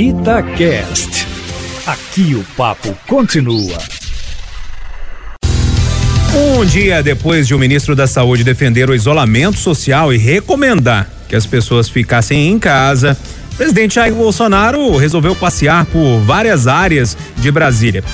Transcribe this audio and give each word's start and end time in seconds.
Itacast. 0.00 1.26
Aqui 1.84 2.32
o 2.36 2.44
papo 2.56 2.96
continua. 3.08 3.76
Um 6.32 6.64
dia 6.64 7.02
depois 7.02 7.48
de 7.48 7.54
o 7.56 7.58
ministro 7.58 7.96
da 7.96 8.06
Saúde 8.06 8.44
defender 8.44 8.88
o 8.88 8.94
isolamento 8.94 9.58
social 9.58 10.14
e 10.14 10.16
recomendar 10.16 11.10
que 11.28 11.34
as 11.34 11.46
pessoas 11.46 11.88
ficassem 11.88 12.46
em 12.46 12.60
casa, 12.60 13.18
o 13.54 13.56
presidente 13.56 13.96
Jair 13.96 14.14
Bolsonaro 14.14 14.96
resolveu 14.96 15.34
passear 15.34 15.84
por 15.86 16.20
várias 16.20 16.68
áreas 16.68 17.16
de 17.36 17.50
Brasília. 17.50 18.04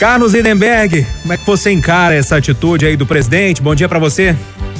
Carlos 0.00 0.32
Lindenberg, 0.32 1.06
como 1.20 1.34
é 1.34 1.36
que 1.36 1.44
você 1.44 1.70
encara 1.70 2.14
essa 2.14 2.36
atitude 2.36 2.86
aí 2.86 2.96
do 2.96 3.04
presidente? 3.04 3.60
Bom 3.60 3.74
dia 3.74 3.86
para 3.86 3.98
você. 3.98 4.34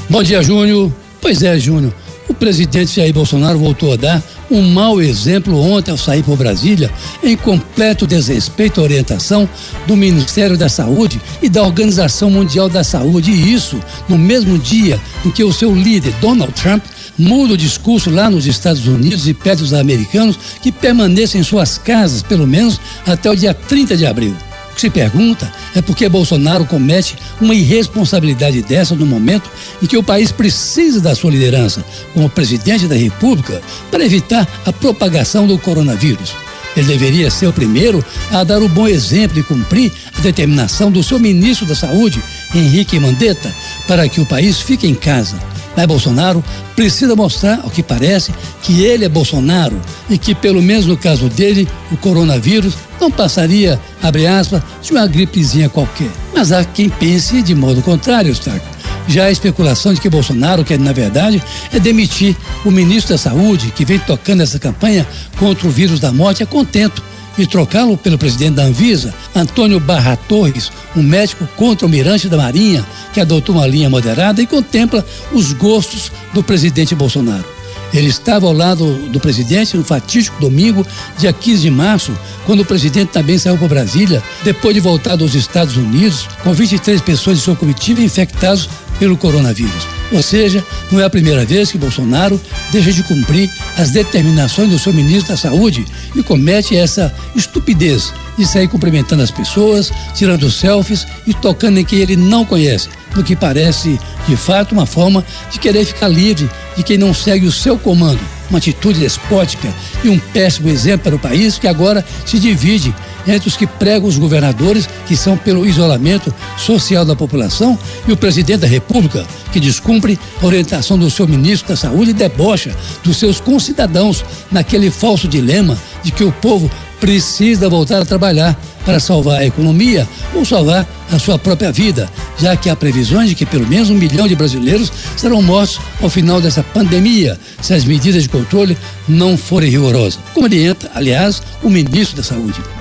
Bom 0.08 0.22
dia, 0.22 0.42
Júnior. 0.42 0.90
Pois 1.20 1.42
é, 1.42 1.58
Júnior. 1.58 1.92
O 2.26 2.32
presidente 2.32 2.96
Jair 2.96 3.12
Bolsonaro 3.12 3.58
voltou 3.58 3.92
a 3.92 3.96
dar 3.96 4.22
um 4.50 4.62
mau 4.62 5.00
exemplo 5.00 5.58
ontem 5.58 5.90
ao 5.90 5.98
sair 5.98 6.22
por 6.22 6.36
Brasília, 6.36 6.90
em 7.22 7.36
completo 7.36 8.06
desrespeito 8.06 8.80
à 8.80 8.84
orientação 8.84 9.48
do 9.86 9.96
Ministério 9.96 10.56
da 10.56 10.68
Saúde 10.68 11.20
e 11.42 11.48
da 11.48 11.62
Organização 11.62 12.30
Mundial 12.30 12.68
da 12.68 12.82
Saúde. 12.82 13.30
E 13.30 13.52
isso 13.52 13.78
no 14.08 14.18
mesmo 14.18 14.58
dia 14.58 15.00
em 15.24 15.30
que 15.30 15.44
o 15.44 15.52
seu 15.52 15.74
líder, 15.74 16.14
Donald 16.20 16.52
Trump, 16.52 16.82
muda 17.18 17.54
o 17.54 17.58
discurso 17.58 18.10
lá 18.10 18.30
nos 18.30 18.46
Estados 18.46 18.86
Unidos 18.86 19.26
e 19.26 19.34
pede 19.34 19.62
aos 19.62 19.72
americanos 19.72 20.38
que 20.62 20.70
permaneçam 20.70 21.40
em 21.40 21.44
suas 21.44 21.76
casas, 21.76 22.22
pelo 22.22 22.46
menos 22.46 22.80
até 23.06 23.30
o 23.30 23.36
dia 23.36 23.52
30 23.52 23.96
de 23.96 24.06
abril 24.06 24.34
se 24.80 24.90
pergunta 24.90 25.50
é 25.74 25.82
por 25.82 25.96
que 25.96 26.08
Bolsonaro 26.08 26.64
comete 26.64 27.16
uma 27.40 27.54
irresponsabilidade 27.54 28.62
dessa 28.62 28.94
no 28.94 29.06
momento 29.06 29.50
em 29.82 29.86
que 29.86 29.96
o 29.96 30.02
país 30.02 30.30
precisa 30.30 31.00
da 31.00 31.14
sua 31.14 31.30
liderança 31.30 31.84
como 32.14 32.28
presidente 32.28 32.86
da 32.86 32.94
República 32.94 33.60
para 33.90 34.04
evitar 34.04 34.46
a 34.64 34.72
propagação 34.72 35.46
do 35.46 35.58
coronavírus. 35.58 36.34
Ele 36.76 36.86
deveria 36.86 37.30
ser 37.30 37.46
o 37.46 37.52
primeiro 37.52 38.04
a 38.30 38.44
dar 38.44 38.62
o 38.62 38.68
bom 38.68 38.86
exemplo 38.86 39.38
e 39.38 39.42
cumprir 39.42 39.92
a 40.16 40.20
determinação 40.20 40.90
do 40.90 41.02
seu 41.02 41.18
ministro 41.18 41.66
da 41.66 41.74
Saúde, 41.74 42.22
Henrique 42.54 43.00
Mandetta, 43.00 43.52
para 43.86 44.08
que 44.08 44.20
o 44.20 44.26
país 44.26 44.60
fique 44.60 44.86
em 44.86 44.94
casa 44.94 45.38
mas 45.78 45.86
Bolsonaro 45.86 46.42
precisa 46.74 47.14
mostrar, 47.14 47.60
ao 47.62 47.70
que 47.70 47.84
parece, 47.84 48.34
que 48.62 48.82
ele 48.82 49.04
é 49.04 49.08
Bolsonaro 49.08 49.80
e 50.10 50.18
que, 50.18 50.34
pelo 50.34 50.60
menos 50.60 50.86
no 50.86 50.96
caso 50.96 51.28
dele, 51.28 51.68
o 51.92 51.96
coronavírus 51.96 52.74
não 53.00 53.12
passaria, 53.12 53.80
abre 54.02 54.26
aspas, 54.26 54.60
de 54.82 54.90
uma 54.90 55.06
gripezinha 55.06 55.68
qualquer. 55.68 56.10
Mas 56.34 56.50
há 56.50 56.64
quem 56.64 56.88
pense 56.88 57.40
de 57.42 57.54
modo 57.54 57.80
contrário, 57.80 58.30
Eustáquio. 58.30 58.60
Já 59.06 59.26
a 59.26 59.30
especulação 59.30 59.94
de 59.94 60.00
que 60.00 60.10
Bolsonaro 60.10 60.64
quer, 60.64 60.80
na 60.80 60.92
verdade, 60.92 61.40
é 61.72 61.78
demitir 61.78 62.36
o 62.64 62.72
ministro 62.72 63.14
da 63.14 63.18
Saúde, 63.18 63.70
que 63.70 63.84
vem 63.84 64.00
tocando 64.00 64.42
essa 64.42 64.58
campanha 64.58 65.06
contra 65.38 65.68
o 65.68 65.70
vírus 65.70 66.00
da 66.00 66.10
morte, 66.10 66.42
é 66.42 66.46
contento 66.46 67.00
e 67.38 67.46
trocá-lo 67.46 67.96
pelo 67.96 68.18
presidente 68.18 68.56
da 68.56 68.64
Anvisa, 68.64 69.14
Antônio 69.40 69.80
Barra 69.80 70.16
Torres, 70.16 70.70
um 70.96 71.02
médico 71.02 71.46
contra-almirante 71.56 72.28
da 72.28 72.36
Marinha, 72.36 72.84
que 73.12 73.20
adotou 73.20 73.54
uma 73.54 73.66
linha 73.66 73.88
moderada 73.88 74.42
e 74.42 74.46
contempla 74.46 75.04
os 75.32 75.52
gostos 75.52 76.10
do 76.32 76.42
presidente 76.42 76.94
Bolsonaro. 76.94 77.44
Ele 77.92 78.08
estava 78.08 78.46
ao 78.46 78.52
lado 78.52 78.94
do 79.08 79.18
presidente 79.18 79.76
no 79.76 79.84
fatídico 79.84 80.38
domingo, 80.40 80.86
dia 81.16 81.32
15 81.32 81.62
de 81.62 81.70
março, 81.70 82.18
quando 82.44 82.60
o 82.60 82.64
presidente 82.64 83.12
também 83.12 83.38
saiu 83.38 83.56
para 83.56 83.68
Brasília, 83.68 84.22
depois 84.44 84.74
de 84.74 84.80
voltar 84.80 85.16
dos 85.16 85.34
Estados 85.34 85.76
Unidos, 85.76 86.28
com 86.42 86.52
23 86.52 87.00
pessoas 87.00 87.38
de 87.38 87.44
sua 87.44 87.56
comitiva 87.56 88.02
infectadas 88.02 88.68
pelo 88.98 89.16
coronavírus. 89.16 89.97
Ou 90.10 90.22
seja, 90.22 90.64
não 90.90 91.00
é 91.00 91.04
a 91.04 91.10
primeira 91.10 91.44
vez 91.44 91.70
que 91.70 91.78
Bolsonaro 91.78 92.40
deixa 92.72 92.92
de 92.92 93.02
cumprir 93.02 93.50
as 93.76 93.90
determinações 93.90 94.70
do 94.70 94.78
seu 94.78 94.92
ministro 94.92 95.30
da 95.30 95.36
Saúde 95.36 95.84
e 96.14 96.22
comete 96.22 96.76
essa 96.76 97.14
estupidez 97.36 98.12
de 98.38 98.46
sair 98.46 98.68
cumprimentando 98.68 99.22
as 99.22 99.30
pessoas, 99.30 99.92
tirando 100.14 100.50
selfies 100.50 101.06
e 101.26 101.34
tocando 101.34 101.78
em 101.78 101.84
quem 101.84 101.98
ele 101.98 102.16
não 102.16 102.44
conhece, 102.44 102.88
no 103.14 103.24
que 103.24 103.36
parece, 103.36 103.98
de 104.26 104.36
fato, 104.36 104.72
uma 104.72 104.86
forma 104.86 105.24
de 105.50 105.58
querer 105.58 105.84
ficar 105.84 106.08
livre 106.08 106.48
de 106.76 106.82
quem 106.82 106.96
não 106.96 107.12
segue 107.12 107.46
o 107.46 107.52
seu 107.52 107.76
comando. 107.76 108.20
Uma 108.48 108.58
atitude 108.58 109.00
despótica 109.00 109.68
e 110.02 110.08
um 110.08 110.18
péssimo 110.18 110.70
exemplo 110.70 111.00
para 111.00 111.16
o 111.16 111.18
país 111.18 111.58
que 111.58 111.68
agora 111.68 112.02
se 112.24 112.38
divide 112.38 112.94
entre 113.26 113.48
os 113.48 113.56
que 113.56 113.66
pregam 113.66 114.08
os 114.08 114.18
governadores, 114.18 114.88
que 115.06 115.16
são 115.16 115.36
pelo 115.36 115.66
isolamento 115.66 116.32
social 116.56 117.04
da 117.04 117.16
população, 117.16 117.78
e 118.06 118.12
o 118.12 118.16
presidente 118.16 118.60
da 118.60 118.66
República, 118.66 119.26
que 119.52 119.60
descumpre 119.60 120.18
a 120.40 120.46
orientação 120.46 120.98
do 120.98 121.10
seu 121.10 121.26
ministro 121.26 121.68
da 121.68 121.76
Saúde 121.76 122.10
e 122.10 122.14
debocha 122.14 122.74
dos 123.02 123.16
seus 123.16 123.40
concidadãos 123.40 124.24
naquele 124.50 124.90
falso 124.90 125.28
dilema 125.28 125.76
de 126.02 126.10
que 126.10 126.24
o 126.24 126.32
povo 126.32 126.70
precisa 127.00 127.68
voltar 127.68 128.02
a 128.02 128.04
trabalhar 128.04 128.58
para 128.84 128.98
salvar 128.98 129.40
a 129.40 129.46
economia 129.46 130.08
ou 130.34 130.44
salvar 130.44 130.86
a 131.12 131.18
sua 131.18 131.38
própria 131.38 131.70
vida, 131.70 132.10
já 132.38 132.56
que 132.56 132.70
há 132.70 132.76
previsões 132.76 133.28
de 133.28 133.34
que 133.34 133.46
pelo 133.46 133.66
menos 133.66 133.90
um 133.90 133.94
milhão 133.94 134.26
de 134.26 134.34
brasileiros 134.34 134.92
serão 135.16 135.42
mortos 135.42 135.80
ao 136.00 136.08
final 136.08 136.40
dessa 136.40 136.62
pandemia, 136.62 137.38
se 137.60 137.74
as 137.74 137.84
medidas 137.84 138.22
de 138.22 138.28
controle 138.28 138.76
não 139.06 139.36
forem 139.36 139.70
rigorosas, 139.70 140.18
como 140.34 140.46
orienta, 140.46 140.90
aliás, 140.94 141.42
o 141.62 141.70
ministro 141.70 142.16
da 142.16 142.22
Saúde. 142.22 142.77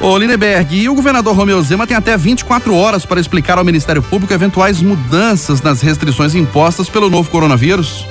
Ô 0.00 0.16
Lindeberg, 0.16 0.76
e 0.76 0.88
o 0.88 0.94
governador 0.94 1.34
Romeu 1.34 1.60
Zema 1.60 1.84
tem 1.84 1.96
até 1.96 2.16
24 2.16 2.72
horas 2.72 3.04
para 3.04 3.20
explicar 3.20 3.58
ao 3.58 3.64
Ministério 3.64 4.00
Público 4.00 4.32
eventuais 4.32 4.80
mudanças 4.80 5.60
nas 5.60 5.80
restrições 5.80 6.36
impostas 6.36 6.88
pelo 6.88 7.10
novo 7.10 7.28
coronavírus? 7.30 8.06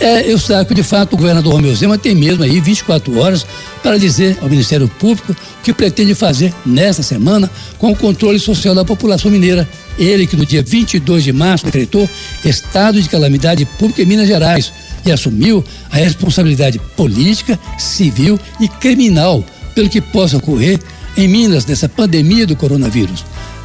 É, 0.00 0.28
eu 0.28 0.36
saco, 0.36 0.74
de 0.74 0.82
fato, 0.82 1.12
o 1.12 1.16
governador 1.16 1.52
Romeu 1.52 1.72
Zema 1.76 1.96
tem 1.96 2.12
mesmo 2.12 2.42
aí 2.42 2.58
24 2.58 3.16
horas 3.20 3.46
para 3.84 3.96
dizer 3.98 4.36
ao 4.42 4.48
Ministério 4.48 4.88
Público 4.88 5.30
o 5.30 5.62
que 5.62 5.72
pretende 5.72 6.12
fazer 6.12 6.52
nesta 6.66 7.04
semana 7.04 7.48
com 7.78 7.92
o 7.92 7.96
controle 7.96 8.40
social 8.40 8.74
da 8.74 8.84
população 8.84 9.30
mineira. 9.30 9.68
Ele 9.96 10.26
que 10.26 10.36
no 10.36 10.44
dia 10.44 10.60
22 10.60 11.22
de 11.22 11.32
março 11.32 11.66
decretou 11.66 12.08
estado 12.44 13.00
de 13.00 13.08
calamidade 13.08 13.64
pública 13.64 14.02
em 14.02 14.06
Minas 14.06 14.26
Gerais 14.26 14.72
e 15.06 15.12
assumiu 15.12 15.64
a 15.88 15.98
responsabilidade 15.98 16.80
política, 16.96 17.56
civil 17.78 18.40
e 18.58 18.66
criminal 18.66 19.44
pelo 19.72 19.88
que 19.88 20.00
possa 20.00 20.36
ocorrer 20.36 20.80
em 21.16 21.28
Minas 21.28 21.66
nessa 21.66 21.88
pandemia 21.88 22.46
do 22.46 22.56
coronavírus. 22.56 23.24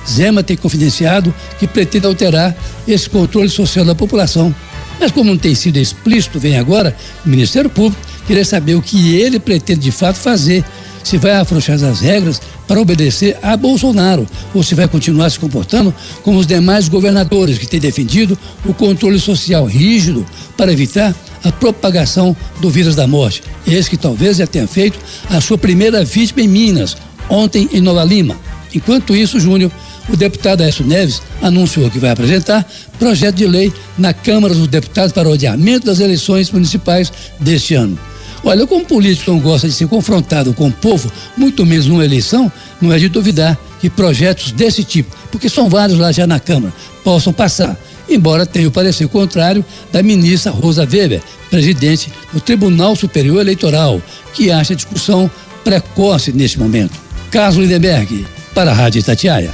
Zema 0.10 0.42
tem 0.42 0.56
confidenciado 0.56 1.34
que 1.60 1.68
pretende 1.68 2.06
alterar 2.06 2.56
esse 2.88 3.10
controle 3.10 3.50
social 3.50 3.84
da 3.84 3.94
população. 3.94 4.56
Mas 5.00 5.12
como 5.12 5.30
não 5.30 5.38
tem 5.38 5.54
sido 5.54 5.78
explícito, 5.78 6.40
vem 6.40 6.58
agora 6.58 6.96
o 7.26 7.30
Ministério 7.30 7.70
Público 7.70 8.02
querer 8.26 8.46
saber 8.46 8.76
o 8.76 8.82
que 8.82 9.16
ele 9.16 9.40
pretende 9.40 9.82
de 9.82 9.92
fato 9.92 10.18
fazer. 10.18 10.64
Se 11.04 11.18
vai 11.18 11.32
afrouxar 11.32 11.82
as 11.82 12.02
regras 12.02 12.42
para 12.68 12.82
obedecer 12.82 13.38
a 13.42 13.56
Bolsonaro 13.56 14.28
ou 14.54 14.62
se 14.62 14.76
vai 14.76 14.90
continuar 14.90 15.30
se 15.30 15.40
comportando 15.40 15.94
como 16.22 16.38
os 16.38 16.46
demais 16.46 16.90
governadores 16.90 17.58
que 17.58 17.66
têm 17.66 17.80
defendido 17.80 18.38
o 18.66 18.74
controle 18.74 19.18
social 19.18 19.66
rígido 19.66 20.26
para 20.58 20.74
evitar 20.74 21.16
a 21.46 21.52
propagação 21.52 22.36
do 22.60 22.70
vírus 22.70 22.94
da 22.94 23.08
morte. 23.08 23.42
Esse 23.66 23.90
que 23.90 23.96
talvez 23.96 24.38
já 24.38 24.48
tenha 24.48 24.68
feito 24.68 25.00
a 25.30 25.40
sua 25.40 25.58
primeira 25.58 26.04
vítima 26.04 26.42
em 26.42 26.48
Minas, 26.48 26.98
ontem 27.30 27.70
em 27.72 27.82
Nova 27.82 28.04
Lima. 28.04 28.36
Enquanto 28.74 29.16
isso, 29.16 29.40
Júnior, 29.40 29.72
o 30.10 30.16
deputado 30.16 30.62
Aécio 30.62 30.86
Neves 30.86 31.22
anunciou 31.42 31.90
que 31.90 32.00
vai 32.00 32.12
apresentar 32.12 32.66
projeto 32.98 33.36
de 33.36 33.48
lei 33.48 33.74
na 33.98 34.14
Câmara 34.14 34.54
dos 34.54 34.68
Deputados 34.68 35.12
para 35.12 35.28
o 35.28 35.34
adiamento 35.34 35.86
das 35.86 36.00
eleições 36.00 36.52
municipais 36.52 37.12
deste 37.40 37.76
ano. 37.76 37.98
Olha, 38.44 38.66
como 38.66 38.86
político 38.86 39.32
não 39.32 39.40
gosta 39.40 39.68
de 39.68 39.74
ser 39.74 39.88
confrontado 39.88 40.54
com 40.54 40.68
o 40.68 40.72
povo, 40.72 41.12
muito 41.36 41.66
menos 41.66 41.88
numa 41.88 42.06
eleição, 42.06 42.52
não 42.82 42.94
é 42.94 43.00
de 43.00 43.10
duvidar 43.10 43.58
que 43.82 43.90
projetos 43.90 44.52
desse 44.52 44.84
tipo, 44.84 45.16
porque 45.32 45.50
são 45.50 45.70
vários 45.70 46.00
lá 46.00 46.12
já 46.12 46.26
na 46.26 46.40
Câmara, 46.40 46.74
possam 47.04 47.34
passar. 47.34 47.78
Embora 48.10 48.46
tenha 48.46 48.68
o 48.68 48.72
parecer 48.72 49.08
contrário 49.10 49.66
da 49.92 50.02
ministra 50.02 50.52
Rosa 50.52 50.88
Weber, 50.90 51.22
presidente 51.50 52.12
do 52.32 52.40
Tribunal 52.40 52.96
Superior 52.96 53.42
Eleitoral, 53.42 54.02
que 54.34 54.50
acha 54.50 54.74
a 54.74 54.76
discussão 54.76 55.30
precoce 55.64 56.32
neste 56.32 56.58
momento. 56.58 57.07
Carlos 57.38 57.58
Lindenberg, 57.58 58.26
para 58.56 58.72
a 58.72 58.74
Rádio 58.74 58.98
Itatiaia. 58.98 59.54